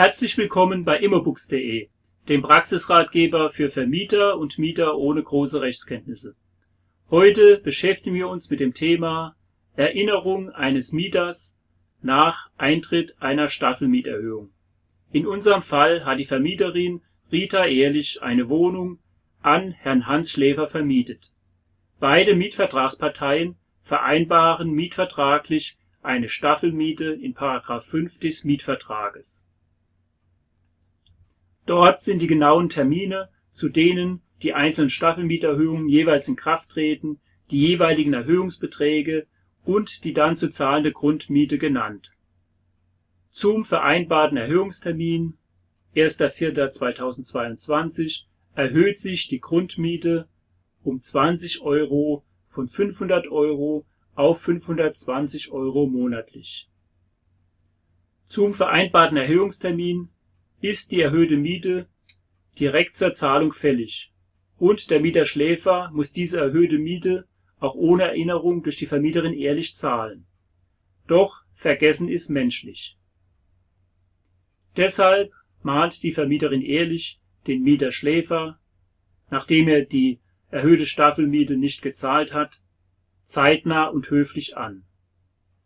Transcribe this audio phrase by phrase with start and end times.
[0.00, 1.88] Herzlich willkommen bei immobooks.de,
[2.28, 6.36] dem Praxisratgeber für Vermieter und Mieter ohne große Rechtskenntnisse.
[7.10, 9.34] Heute beschäftigen wir uns mit dem Thema
[9.74, 11.58] Erinnerung eines Mieters
[12.00, 14.50] nach Eintritt einer Staffelmieterhöhung.
[15.10, 17.02] In unserem Fall hat die Vermieterin
[17.32, 19.00] Rita Ehrlich eine Wohnung
[19.42, 21.32] an Herrn Hans Schläfer vermietet.
[21.98, 27.34] Beide Mietvertragsparteien vereinbaren mietvertraglich eine Staffelmiete in§
[27.80, 29.44] 5 des Mietvertrages.
[31.68, 37.60] Dort sind die genauen Termine, zu denen die einzelnen Staffelmieterhöhungen jeweils in Kraft treten, die
[37.60, 39.26] jeweiligen Erhöhungsbeträge
[39.66, 42.12] und die dann zu zahlende Grundmiete genannt.
[43.28, 45.36] Zum vereinbarten Erhöhungstermin
[45.94, 48.22] (1.4.2022)
[48.54, 50.26] erhöht sich die Grundmiete
[50.82, 56.70] um 20 Euro von 500 Euro auf 520 Euro monatlich.
[58.24, 60.08] Zum vereinbarten Erhöhungstermin
[60.60, 61.88] ist die erhöhte Miete
[62.58, 64.12] direkt zur Zahlung fällig,
[64.56, 67.26] und der Mieter Schläfer muss diese erhöhte Miete
[67.58, 70.26] auch ohne Erinnerung durch die Vermieterin ehrlich zahlen.
[71.06, 72.96] Doch vergessen ist menschlich.
[74.76, 78.60] Deshalb mahnt die Vermieterin ehrlich den Mieter Schläfer,
[79.30, 82.62] nachdem er die erhöhte Staffelmiete nicht gezahlt hat,
[83.22, 84.84] zeitnah und höflich an.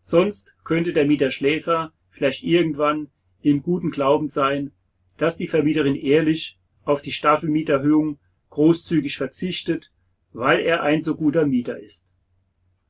[0.00, 3.10] Sonst könnte der Mieter Schläfer vielleicht irgendwann
[3.44, 4.72] im guten Glauben sein,
[5.18, 8.18] dass die Vermieterin ehrlich auf die Staffelmieterhöhung
[8.50, 9.92] großzügig verzichtet,
[10.32, 12.08] weil er ein so guter Mieter ist.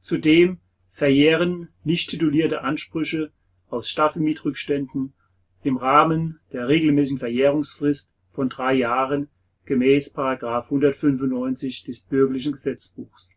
[0.00, 3.32] Zudem verjähren nicht titulierte Ansprüche
[3.68, 5.14] aus Staffelmietrückständen
[5.62, 9.28] im Rahmen der regelmäßigen Verjährungsfrist von drei Jahren
[9.64, 10.14] gemäß§
[10.64, 13.34] 195 des Bürgerlichen Gesetzbuchs.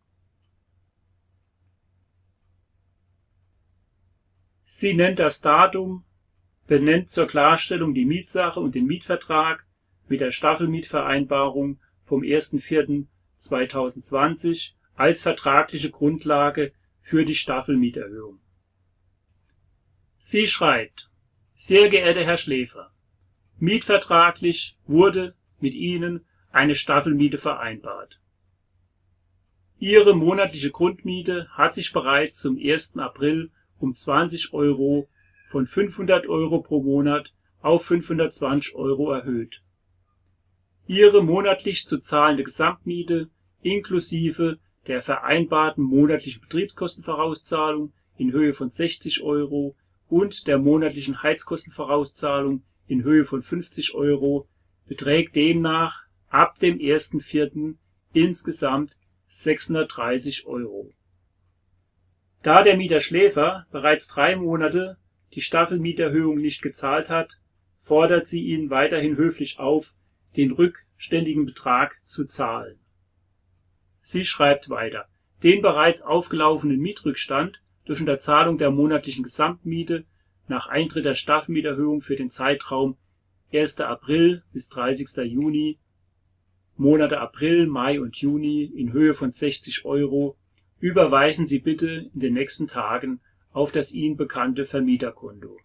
[4.64, 6.04] Sie nennt das Datum,
[6.70, 9.66] benennt zur Klarstellung die Mietsache und den Mietvertrag
[10.08, 16.72] mit der Staffelmietvereinbarung vom 1.4.2020 als vertragliche Grundlage
[17.02, 18.40] für die Staffelmieterhöhung.
[20.20, 21.10] Sie schreibt:
[21.56, 22.94] Sehr geehrter Herr Schläfer,
[23.58, 28.22] mietvertraglich wurde mit Ihnen eine Staffelmiete vereinbart.
[29.80, 32.96] Ihre monatliche Grundmiete hat sich bereits zum 1.
[32.98, 35.10] April um 20 Euro
[35.50, 39.64] von 500 Euro pro Monat auf 520 Euro erhöht.
[40.86, 49.76] Ihre monatlich zu zahlende Gesamtmiete inklusive der vereinbarten monatlichen Betriebskostenvorauszahlung in Höhe von 60 Euro
[50.08, 54.48] und der monatlichen Heizkostenvorauszahlung in Höhe von 50 Euro
[54.88, 57.74] beträgt demnach ab dem 1.4.
[58.14, 58.96] insgesamt
[59.30, 60.92] 630 Euro.
[62.44, 64.98] Da der Mieter Schläfer bereits drei Monate
[65.34, 67.40] die Staffelmieterhöhung nicht gezahlt hat,
[67.82, 69.94] fordert sie ihn weiterhin höflich auf,
[70.36, 72.80] den rückständigen Betrag zu zahlen.
[74.02, 75.08] Sie schreibt weiter:
[75.44, 80.06] Den bereits aufgelaufenen Mietrückstand durch Unterzahlung der monatlichen Gesamtmiete
[80.48, 82.98] nach Eintritt der Staffelmieterhöhung für den Zeitraum
[83.52, 83.80] 1.
[83.82, 85.26] April bis 30.
[85.26, 85.80] Juni
[86.76, 90.38] (Monate April, Mai und Juni) in Höhe von 60 Euro
[90.80, 93.20] überweisen Sie bitte in den nächsten Tagen
[93.60, 95.58] auf das Ihnen bekannte Vermieterkonto.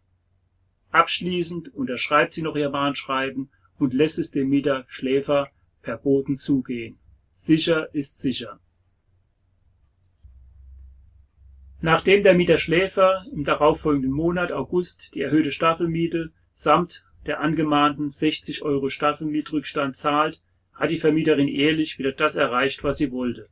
[0.91, 6.99] Abschließend unterschreibt sie noch ihr Mahnschreiben und lässt es dem Mieter Schläfer per Boten zugehen.
[7.35, 8.59] Sicher ist sicher.
[11.81, 18.63] Nachdem der Mieter Schläfer im darauffolgenden Monat August die erhöhte Staffelmiete samt der angemahnten 60
[18.63, 23.49] Euro Staffelmietrückstand zahlt, hat die Vermieterin ehrlich wieder das erreicht, was sie wollte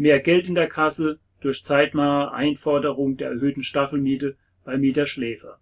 [0.00, 5.58] mehr Geld in der Kasse durch zeitnahe Einforderung der erhöhten Staffelmiete bei Mieter Schläfer.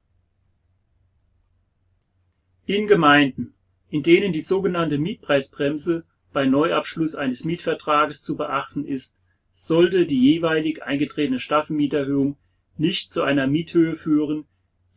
[2.66, 3.54] In Gemeinden,
[3.88, 9.16] in denen die sogenannte Mietpreisbremse bei Neuabschluss eines Mietvertrages zu beachten ist,
[9.50, 12.36] sollte die jeweilig eingetretene Staffelmieterhöhung
[12.76, 14.46] nicht zu einer Miethöhe führen,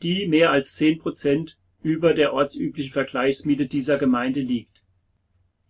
[0.03, 4.80] die mehr als 10 Prozent über der ortsüblichen Vergleichsmiete dieser Gemeinde liegt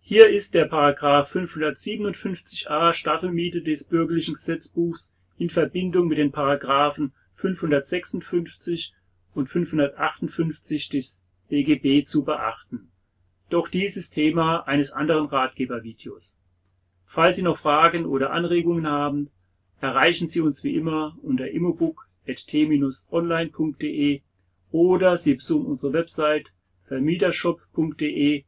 [0.04, 0.68] hier ist der§
[1.24, 6.32] 557a Staffelmiete des Bürgerlichen Gesetzbuchs in Verbindung mit den§
[7.34, 8.92] 556
[9.32, 12.90] und 558 des BGB zu beachten.
[13.48, 16.36] Doch dies ist Thema eines anderen Ratgebervideos.
[17.04, 19.30] Falls Sie noch Fragen oder Anregungen haben,
[19.80, 24.22] erreichen Sie uns wie immer unter immobook.t-online.de
[24.72, 26.52] oder Sie besuchen unsere Website
[26.82, 28.42] vermietershop.de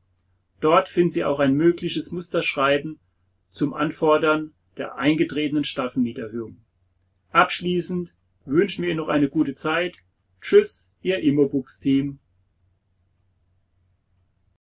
[0.60, 2.98] Dort finden Sie auch ein mögliches Musterschreiben
[3.50, 6.56] zum Anfordern der eingetretenen Staffelmieterhöhung.
[7.30, 8.14] Abschließend
[8.44, 9.96] wünschen wir Ihnen noch eine gute Zeit.
[10.40, 12.18] Tschüss, Ihr Immobooks-Team